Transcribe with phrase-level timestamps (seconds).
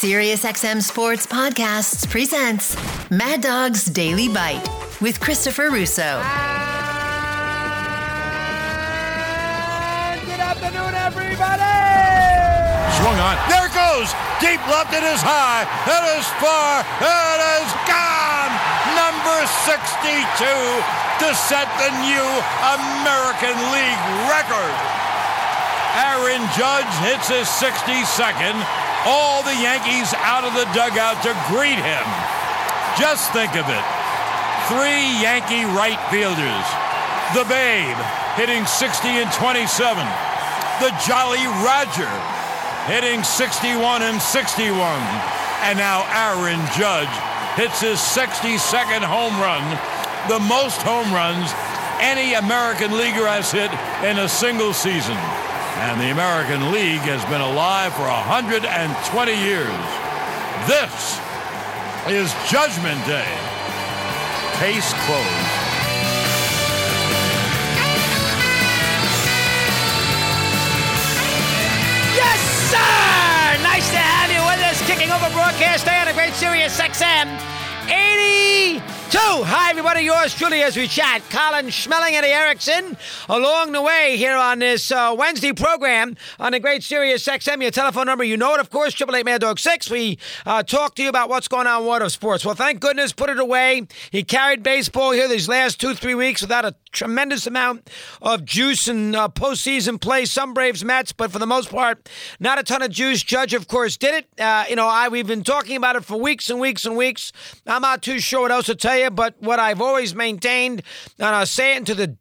[0.00, 2.72] SiriusXM Sports Podcasts presents
[3.10, 4.64] Mad Dog's Daily Bite
[5.04, 6.24] with Christopher Russo.
[10.24, 11.76] Good afternoon, everybody!
[12.96, 13.36] Swung on.
[13.52, 14.08] There it goes.
[14.40, 14.96] Deep left.
[14.96, 15.68] It is high.
[15.84, 16.80] It is far.
[17.04, 18.52] It is gone.
[18.96, 22.24] Number 62 to set the new
[22.72, 24.72] American League record.
[25.92, 28.64] Aaron Judge hits his 62nd.
[29.06, 32.06] All the Yankees out of the dugout to greet him.
[32.98, 33.84] Just think of it.
[34.68, 36.66] Three Yankee right fielders.
[37.32, 37.96] The Babe
[38.36, 40.04] hitting 60 and 27.
[40.80, 42.10] The Jolly Roger
[42.86, 44.76] hitting 61 and 61.
[45.62, 47.12] And now Aaron Judge
[47.56, 49.64] hits his 62nd home run,
[50.28, 51.50] the most home runs
[52.00, 53.70] any American leaguer has hit
[54.08, 55.16] in a single season.
[55.80, 58.60] And the American League has been alive for 120
[59.32, 59.82] years.
[60.68, 61.16] This
[62.04, 63.32] is Judgment Day.
[64.60, 65.48] Case closed.
[72.12, 73.64] Yes, sir!
[73.64, 74.84] Nice to have you with us.
[74.86, 77.40] Kicking over broadcast day on a great Sirius XM
[79.20, 79.44] 82.
[79.44, 80.02] Hi, everybody.
[80.02, 81.22] Yours truly as we chat.
[81.30, 82.96] Colin Schmelling and Erickson
[83.28, 87.62] along the way here on this uh, Wednesday program on the great Sirius XM.
[87.62, 89.90] Your telephone number, you know it, of course, 888 Mad Dog 6.
[89.90, 92.44] We uh, talk to you about what's going on in water sports.
[92.44, 93.86] Well, thank goodness, put it away.
[94.10, 97.88] He carried baseball here these last two, three weeks without a tremendous amount
[98.20, 100.24] of juice and uh, postseason play.
[100.24, 103.22] Some Braves, Mets, but for the most part, not a ton of juice.
[103.22, 104.40] Judge, of course, did it.
[104.40, 107.32] Uh, you know, I we've been talking about it for weeks and weeks and weeks.
[107.66, 110.82] I'm not too sure what else to tell you, but what I've always maintained,
[111.18, 112.16] and I'll say it into the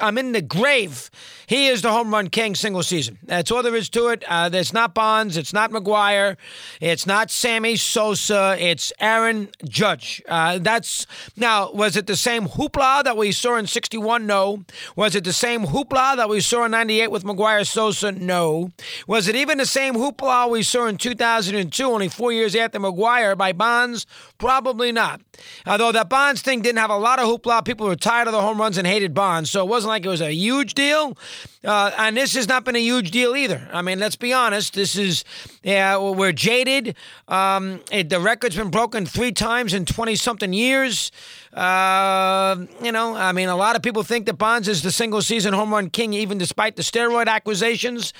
[0.00, 1.10] I'm in the grave.
[1.46, 3.18] He is the home run king single season.
[3.22, 4.22] That's all there is to it.
[4.28, 5.36] Uh, there's not Bonds.
[5.36, 6.36] It's not McGwire.
[6.80, 8.56] It's not Sammy Sosa.
[8.58, 10.22] It's Aaron Judge.
[10.28, 11.72] Uh, that's now.
[11.72, 14.26] Was it the same hoopla that we saw in '61?
[14.26, 14.64] No.
[14.94, 18.12] Was it the same hoopla that we saw in '98 with McGwire Sosa?
[18.12, 18.70] No.
[19.06, 23.36] Was it even the same hoopla we saw in 2002, only four years after McGwire
[23.36, 24.06] by Bonds?
[24.36, 25.20] Probably not.
[25.66, 28.40] Although that Bonds thing didn't have a lot of hoopla, people were tired of the
[28.40, 31.16] home runs and hated Bonds, so it wasn't like it was a huge deal.
[31.64, 33.68] Uh, and this has not been a huge deal either.
[33.72, 34.74] I mean, let's be honest.
[34.74, 35.24] This is,
[35.62, 36.94] yeah, we're jaded.
[37.26, 41.10] Um, it, the record's been broken three times in 20 something years.
[41.52, 45.22] Uh, you know, I mean, a lot of people think that Bonds is the single
[45.22, 48.12] season home run king, even despite the steroid accusations.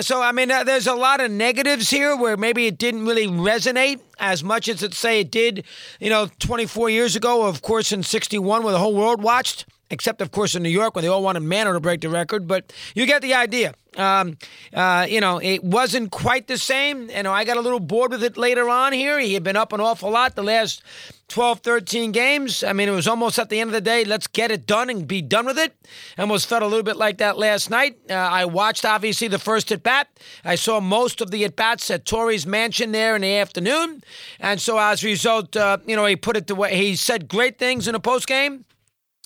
[0.00, 3.26] So, I mean, uh, there's a lot of negatives here where maybe it didn't really
[3.26, 5.64] resonate as much as it say it did,
[6.00, 10.22] you know, 24 years ago, of course, in 61 where the whole world watched, except,
[10.22, 12.48] of course, in New York where they all wanted Mantle to break the record.
[12.48, 13.74] But you get the idea.
[13.96, 14.38] Um,
[14.72, 17.10] uh, you know, it wasn't quite the same.
[17.10, 19.20] You know, I got a little bored with it later on here.
[19.20, 20.82] He had been up an awful lot the last
[21.28, 22.64] 12, 13 games.
[22.64, 24.88] I mean, it was almost at the end of the day, let's get it done
[24.88, 25.74] and be done with it.
[26.18, 27.98] Almost felt a little bit like that last night.
[28.08, 30.08] Uh, I watched, obviously, the first at bat.
[30.42, 34.02] I saw most of the at bats at Torre's mansion there in the afternoon.
[34.40, 37.28] And so, as a result, uh, you know, he put it the way he said
[37.28, 38.64] great things in the post game.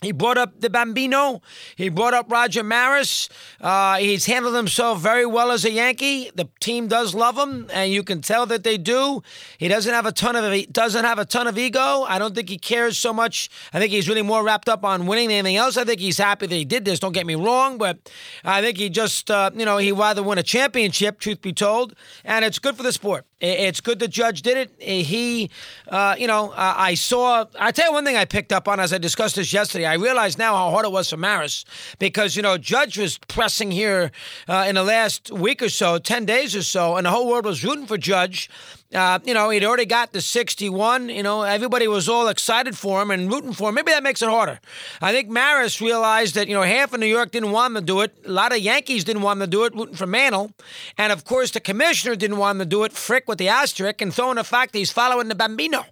[0.03, 1.41] He brought up the Bambino.
[1.75, 3.31] He brought up Roger Maris.
[3.63, 6.31] Uh, he's handled himself very well as a Yankee.
[6.35, 9.23] The team does love him, and you can tell that they do.
[9.57, 12.03] He doesn't have a ton of he doesn't have a ton of ego.
[12.03, 13.49] I don't think he cares so much.
[13.73, 15.79] I think he's really more wrapped up on winning than anything else.
[15.79, 16.99] I think he's happy that he did this.
[16.99, 17.99] Don't get me wrong, but
[18.45, 21.21] I think he just uh, you know he rather win a championship.
[21.21, 23.25] Truth be told, and it's good for the sport.
[23.39, 24.83] It's good the judge did it.
[24.83, 25.51] He,
[25.89, 27.45] uh, you know, I saw.
[27.61, 29.85] I tell you one thing I picked up on as I discussed this yesterday.
[29.85, 31.67] I realize now how hard it was for Maris
[31.99, 34.11] because you know Judge was pressing here
[34.49, 37.45] uh, in the last week or so, ten days or so, and the whole world
[37.45, 38.49] was rooting for Judge.
[38.95, 41.09] Uh, you know, he'd already got the 61.
[41.09, 43.75] You know, everybody was all excited for him and rooting for him.
[43.75, 44.61] Maybe that makes it harder.
[45.01, 47.87] I think Maris realized that, you know, half of New York didn't want him to
[47.87, 48.17] do it.
[48.25, 50.53] A lot of Yankees didn't want him to do it, rooting for Mantle.
[50.97, 54.01] And of course, the commissioner didn't want him to do it, Frick with the asterisk,
[54.01, 55.85] and throwing the fact that he's following the Bambino.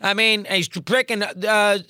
[0.00, 1.34] I mean, he's breaking uh,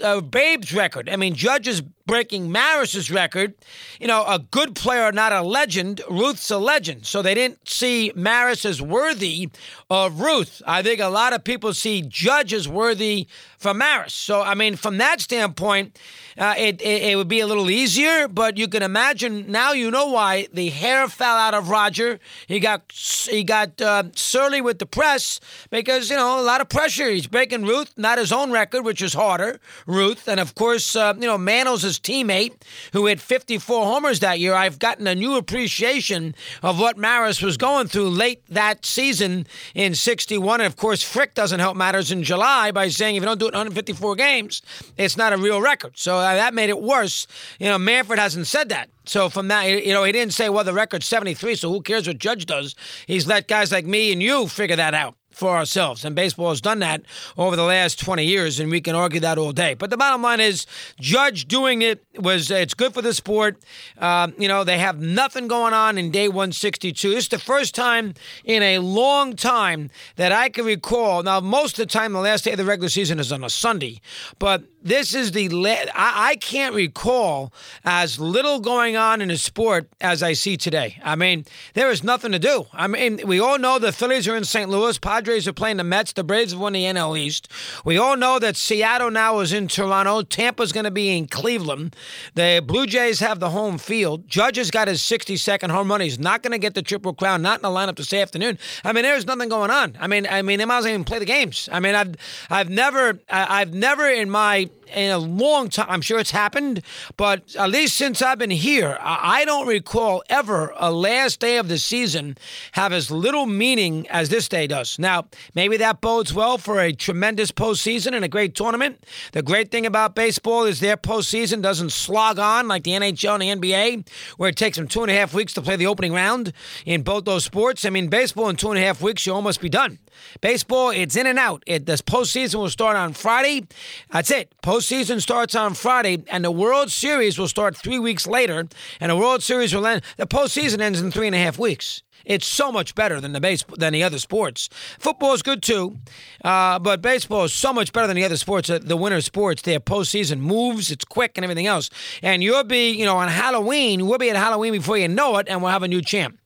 [0.00, 1.08] uh, Babe's record.
[1.08, 3.54] I mean, Judge is breaking Maris's record.
[4.00, 6.00] You know, a good player, not a legend.
[6.08, 7.06] Ruth's a legend.
[7.06, 9.50] So they didn't see Maris as worthy
[9.90, 10.62] of Ruth.
[10.66, 13.26] I think a lot of people see Judge as worthy
[13.58, 14.14] for Maris.
[14.14, 15.98] So, I mean, from that standpoint,
[16.38, 19.90] uh, it, it, it would be a little easier, but you can imagine now you
[19.90, 22.20] know why the hair fell out of Roger.
[22.46, 26.68] He got he got uh, surly with the press because you know a lot of
[26.68, 27.08] pressure.
[27.08, 29.58] He's breaking Ruth, not his own record, which is harder.
[29.86, 32.54] Ruth, and of course, uh, you know Mantle's his Teammate
[32.92, 37.56] who hit 54 homers that year, I've gotten a new appreciation of what Maris was
[37.56, 40.60] going through late that season in 61.
[40.60, 43.46] And of course, Frick doesn't help matters in July by saying if you don't do
[43.46, 44.62] it in 154 games,
[44.96, 45.96] it's not a real record.
[45.98, 47.26] So uh, that made it worse.
[47.58, 48.88] You know, Manfred hasn't said that.
[49.04, 52.08] So from that, you know, he didn't say, well, the record's 73, so who cares
[52.08, 52.74] what Judge does?
[53.06, 56.02] He's let guys like me and you figure that out for ourselves.
[56.02, 57.02] And baseball has done that
[57.36, 59.74] over the last 20 years, and we can argue that all day.
[59.74, 60.66] But the bottom line is,
[60.98, 63.58] Judge doing it was it's good for the sport.
[63.98, 67.10] Uh, you know, they have nothing going on in day 162.
[67.10, 68.14] This is the first time
[68.46, 71.22] in a long time that I can recall.
[71.22, 73.50] Now, most of the time, the last day of the regular season is on a
[73.50, 74.00] Sunday,
[74.38, 77.52] but this is the la- I, I can't recall
[77.84, 80.98] as little going on in a sport as I see today.
[81.02, 81.44] I mean,
[81.74, 82.66] there is nothing to do.
[82.72, 84.70] I mean, we all know the Phillies are in St.
[84.70, 84.96] Louis.
[85.26, 86.12] Are playing the Mets.
[86.12, 87.48] The Braves have won the NL East.
[87.84, 90.22] We all know that Seattle now is in Toronto.
[90.22, 91.96] Tampa's going to be in Cleveland.
[92.34, 94.28] The Blue Jays have the home field.
[94.28, 96.00] Judge has got his 62nd home run.
[96.00, 97.42] He's not going to get the Triple Crown.
[97.42, 98.58] Not in the lineup this afternoon.
[98.84, 99.96] I mean, there's nothing going on.
[100.00, 101.68] I mean, I mean, they might as well even play the games.
[101.72, 102.14] I mean, I've
[102.48, 105.86] I've never I've never in my in a long time.
[105.88, 106.82] I'm sure it's happened,
[107.16, 111.68] but at least since I've been here, I don't recall ever a last day of
[111.68, 112.38] the season
[112.72, 114.98] have as little meaning as this day does.
[114.98, 115.15] Now,
[115.54, 119.04] maybe that bodes well for a tremendous postseason and a great tournament.
[119.32, 123.62] The great thing about baseball is their postseason doesn't slog on like the NHL and
[123.62, 126.12] the NBA, where it takes them two and a half weeks to play the opening
[126.12, 126.52] round
[126.84, 127.84] in both those sports.
[127.84, 129.98] I mean, baseball in two and a half weeks, you almost be done.
[130.40, 131.62] Baseball, it's in and out.
[131.66, 133.66] It, this postseason will start on Friday.
[134.10, 134.54] That's it.
[134.62, 138.66] Postseason starts on Friday, and the World Series will start three weeks later.
[139.00, 140.02] And the World Series will end.
[140.16, 142.02] The postseason ends in three and a half weeks.
[142.26, 144.68] It's so much better than the base than the other sports.
[144.98, 145.96] Football is good too,
[146.44, 148.68] uh, but baseball is so much better than the other sports.
[148.68, 151.88] Uh, the winter sports, their postseason moves, it's quick and everything else.
[152.22, 155.46] And you'll be, you know, on Halloween, we'll be at Halloween before you know it,
[155.48, 156.36] and we'll have a new champ.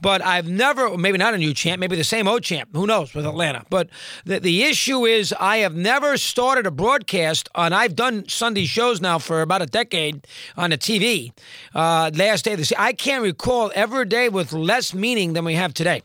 [0.00, 2.70] But I've never, maybe not a new champ, maybe the same old champ.
[2.72, 3.64] Who knows with Atlanta?
[3.70, 3.88] But
[4.24, 9.00] the, the issue is, I have never started a broadcast, and I've done Sunday shows
[9.00, 10.26] now for about a decade
[10.56, 11.32] on the TV.
[11.74, 15.44] Uh, last day of the I can't recall ever a day with less meaning than
[15.44, 16.02] we have today.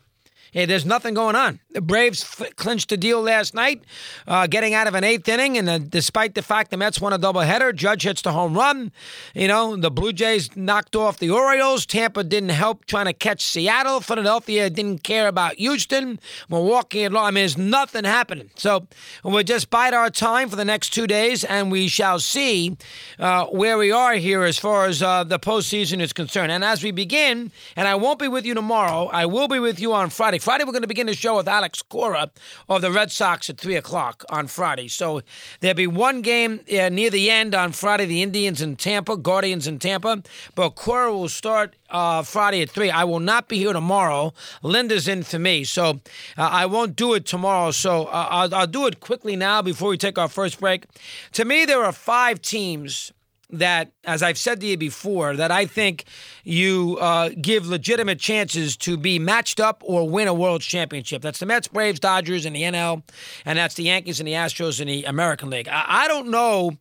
[0.53, 1.59] Hey, there's nothing going on.
[1.71, 3.83] The Braves f- clinched the deal last night,
[4.27, 7.11] uh, getting out of an eighth inning, and uh, despite the fact the Mets won
[7.11, 8.91] a doubleheader, Judge hits the home run.
[9.33, 11.87] You know, the Blue Jays knocked off the Orioles.
[11.87, 13.99] Tampa didn't help trying to catch Seattle.
[13.99, 16.19] Philadelphia didn't care about Houston.
[16.49, 18.51] Milwaukee, I mean, there's nothing happening.
[18.55, 18.85] So
[19.23, 22.77] we'll just bide our time for the next two days, and we shall see
[23.17, 26.51] uh, where we are here as far as uh, the postseason is concerned.
[26.51, 29.79] And as we begin, and I won't be with you tomorrow, I will be with
[29.79, 30.42] you on Friday.
[30.43, 32.29] Friday, we're going to begin the show with Alex Cora
[32.67, 34.89] of the Red Sox at 3 o'clock on Friday.
[34.89, 35.21] So
[35.61, 39.67] there'll be one game uh, near the end on Friday, the Indians in Tampa, Guardians
[39.67, 40.21] in Tampa.
[40.53, 42.91] But Cora will start uh, Friday at 3.
[42.91, 44.33] I will not be here tomorrow.
[44.61, 45.63] Linda's in for me.
[45.63, 46.01] So
[46.37, 47.71] uh, I won't do it tomorrow.
[47.71, 50.87] So uh, I'll, I'll do it quickly now before we take our first break.
[51.31, 53.13] To me, there are five teams
[53.53, 56.05] that, as I've said to you before, that I think
[56.43, 61.21] you uh, give legitimate chances to be matched up or win a world championship.
[61.21, 63.03] That's the Mets, Braves, Dodgers in the NL,
[63.45, 65.67] and that's the Yankees and the Astros in the American League.
[65.67, 66.77] I, I don't know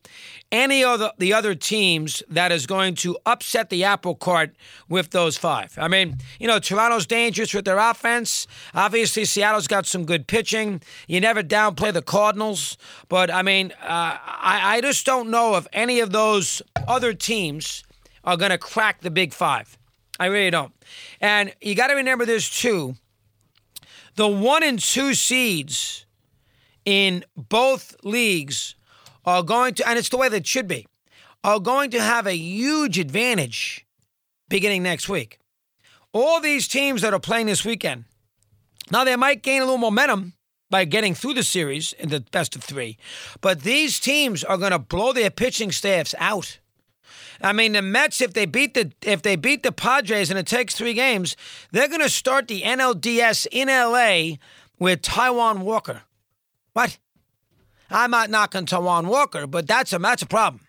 [0.53, 4.55] any of the, the other teams that is going to upset the apple cart
[4.89, 5.73] with those five.
[5.79, 8.47] I mean, you know, Toronto's dangerous with their offense.
[8.75, 10.83] Obviously, Seattle's got some good pitching.
[11.09, 12.77] You never downplay the Cardinals.
[13.09, 17.85] But, I mean, uh, I, I just don't know if any of those other teams
[18.25, 19.79] are going to crack the big five.
[20.19, 20.73] I really don't.
[21.21, 22.95] And you got to remember this, too.
[24.15, 26.07] The one and two seeds
[26.85, 28.75] in both leagues
[29.25, 30.87] are going to, and it's the way that should be,
[31.45, 33.87] are going to have a huge advantage
[34.49, 35.39] beginning next week.
[36.13, 38.05] All these teams that are playing this weekend,
[38.91, 40.35] now they might gain a little momentum
[40.73, 42.97] by getting through the series in the best of three,
[43.43, 46.59] but these teams are going to blow their pitching staffs out.
[47.43, 50.47] I mean, the Mets, if they beat the if they beat the Padres and it
[50.47, 51.37] takes three games,
[51.73, 54.39] they're going to start the NLDS in LA
[54.79, 56.03] with Taijuan Walker.
[56.73, 56.99] What?
[57.91, 60.63] I'm not knocking Taijuan Walker, but that's a that's a problem.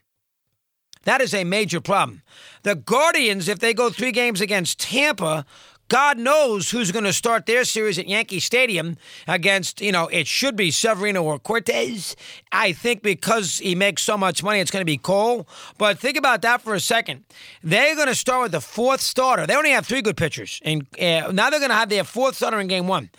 [1.03, 2.23] That is a major problem.
[2.63, 5.45] The Guardians, if they go three games against Tampa,
[5.93, 8.97] God knows who's going to start their series at Yankee Stadium
[9.27, 12.15] against, you know, it should be Severino or Cortes.
[12.51, 15.47] I think because he makes so much money, it's going to be Cole.
[15.77, 17.25] But think about that for a second.
[17.61, 19.45] They're going to start with the fourth starter.
[19.45, 20.59] They only have three good pitchers.
[20.65, 23.11] And uh, now they're going to have their fourth starter in game one.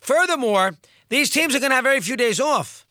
[0.00, 0.78] Furthermore,
[1.10, 2.86] these teams are going to have very few days off.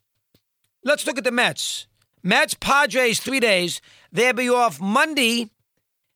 [0.83, 1.87] Let's look at the Mets.
[2.21, 3.81] Mets, Padres, three days.
[4.11, 5.49] They'll be off Monday,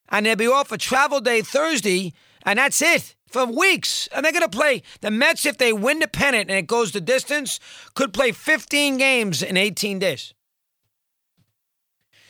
[0.09, 2.13] and they'll be off a travel day Thursday,
[2.43, 4.07] and that's it for weeks.
[4.13, 6.93] And they're going to play the Mets, if they win the pennant and it goes
[6.93, 7.59] the distance,
[7.93, 10.33] could play 15 games in 18 days.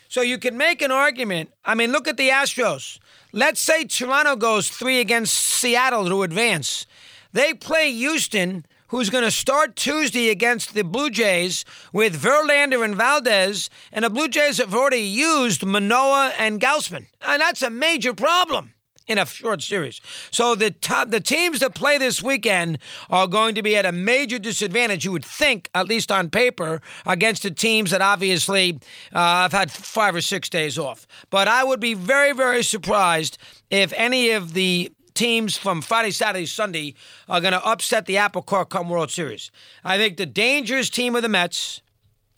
[0.10, 1.52] So you can make an argument.
[1.64, 2.98] I mean, look at the Astros.
[3.32, 6.88] Let's say Toronto goes three against Seattle to advance.
[7.34, 12.96] They play Houston, who's going to start Tuesday against the Blue Jays with Verlander and
[12.96, 17.06] Valdez, and the Blue Jays have already used Manoah and Gausman.
[17.22, 18.75] And that's a major problem
[19.08, 20.02] in a short series.
[20.32, 23.92] So the top, the teams that play this weekend are going to be at a
[23.92, 25.06] major disadvantage.
[25.06, 28.80] You would think, at least on paper, against the teams that obviously
[29.14, 31.06] uh, have had five or six days off.
[31.30, 33.38] But I would be very, very surprised
[33.70, 36.94] if any of the teams from Friday, Saturday, Sunday
[37.30, 39.50] are going to upset the apple cart come World Series.
[39.84, 41.82] I think the dangerous team of the Mets.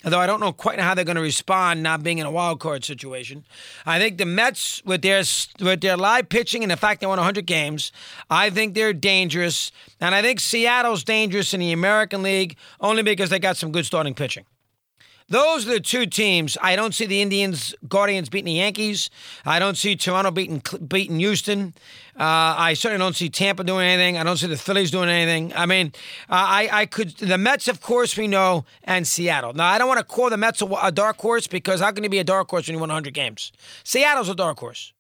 [0.08, 2.62] Although I don't know quite how they're going to respond not being in a wild
[2.62, 3.44] card situation.
[3.86, 5.22] I think the Mets, with their
[5.60, 7.92] with their live pitching and the fact they won 100 games,
[8.30, 9.70] I think they're dangerous.
[10.00, 13.86] And I think Seattle's dangerous in the American League only because they got some good
[13.86, 14.46] starting pitching.
[15.30, 16.58] Those are the two teams.
[16.62, 19.10] I don't see the Indians, Guardians beating the Yankees.
[19.46, 21.74] I don't see Toronto beating beating Houston.
[22.18, 24.18] Uh, I certainly don't see Tampa doing anything.
[24.18, 25.54] I don't see the Phillies doing anything.
[25.54, 25.88] I mean,
[26.30, 29.52] uh, I I could the Mets, of course, we know, and Seattle.
[29.52, 32.06] Now I don't want to call the Mets a, a dark horse because how can
[32.06, 33.52] you be a dark horse when you win 100 games?
[33.84, 34.94] Seattle's a dark horse,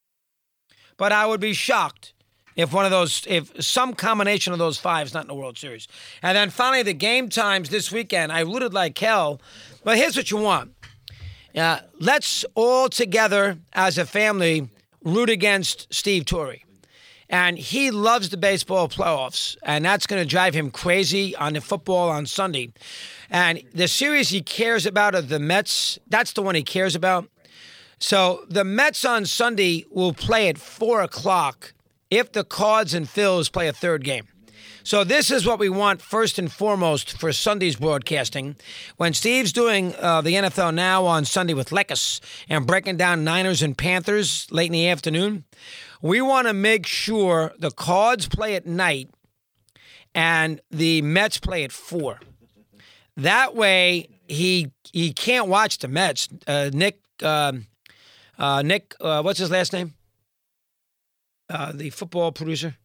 [0.98, 2.14] but I would be shocked
[2.58, 5.58] if one of those, if some combination of those five is not in the World
[5.58, 5.88] Series.
[6.22, 8.34] And then finally, the game times this weekend.
[8.34, 9.40] I rooted like hell
[9.88, 10.74] but here's what you want.
[11.56, 14.70] Uh, let's all together as a family
[15.02, 16.58] root against Steve Torre.
[17.30, 21.62] And he loves the baseball playoffs, and that's going to drive him crazy on the
[21.62, 22.74] football on Sunday.
[23.30, 25.98] And the series he cares about are the Mets.
[26.10, 27.30] That's the one he cares about.
[27.98, 31.74] So the Mets on Sunday will play at 4 o'clock
[32.10, 34.28] if the Cards and Phils play a third game.
[34.84, 38.56] So this is what we want first and foremost for Sunday's broadcasting.
[38.96, 43.62] When Steve's doing uh, the NFL Now on Sunday with Lekas and breaking down Niners
[43.62, 45.44] and Panthers late in the afternoon,
[46.02, 49.10] we want to make sure the Cards play at night
[50.16, 52.22] and the Mets play at four.
[53.18, 56.30] That way, he he can't watch the Mets.
[56.48, 57.54] Uh, Nick uh,
[58.38, 59.94] uh, Nick, uh, what's his last name?
[61.50, 62.76] Uh, the football producer.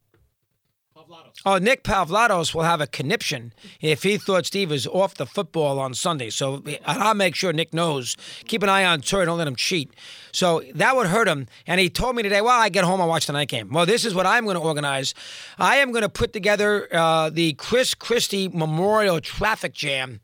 [1.45, 5.81] Oh, Nick Pavlatos will have a conniption if he thought Steve was off the football
[5.81, 6.31] on Sunday.
[6.31, 8.17] So I'll make sure Nick knows.
[8.47, 9.25] Keep an eye on Torre.
[9.25, 9.93] Don't let him cheat.
[10.31, 11.49] So that would hurt him.
[11.67, 13.71] And he told me today, well, I get home, I watch the night game.
[13.71, 15.15] Well, this is what I'm going to organize.
[15.59, 20.21] I am going to put together uh, the Chris Christie Memorial Traffic Jam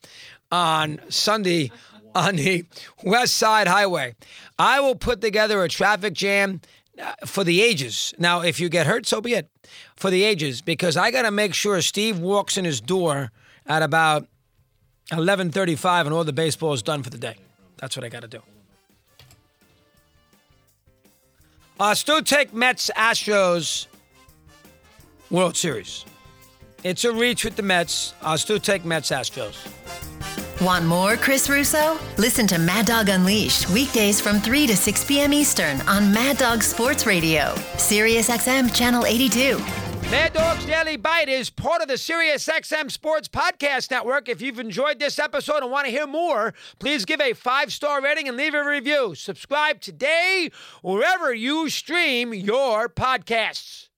[0.53, 1.73] on Sunday
[2.15, 2.65] on the
[3.03, 4.15] West Side Highway.
[4.59, 6.61] I will put together a traffic jam
[7.25, 8.15] for the ages.
[8.19, 9.49] Now, if you get hurt, so be it.
[9.97, 13.31] For the ages, because I got to make sure Steve walks in his door
[13.67, 14.27] at about
[15.13, 17.37] 11:35 and all the baseball is done for the day.
[17.77, 18.43] That's what I got to do.
[21.81, 23.87] Uh, still take Mets Astros
[25.31, 26.05] World Series.
[26.83, 28.15] It's a reach with the Mets.
[28.23, 29.57] I'll still take Mets Astros.
[30.61, 31.97] Want more Chris Russo?
[32.17, 35.33] Listen to Mad Dog Unleashed weekdays from 3 to 6 p.m.
[35.33, 39.57] Eastern on Mad Dog Sports Radio, Sirius XM Channel 82.
[40.11, 44.29] Mad Dog's Daily Bite is part of the Sirius XM Sports Podcast Network.
[44.29, 48.03] If you've enjoyed this episode and want to hear more, please give a five star
[48.03, 49.15] rating and leave a review.
[49.15, 50.51] Subscribe today
[50.83, 53.91] wherever you stream your podcasts.